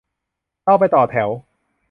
[0.67, 1.29] ก็ไปต่อแถว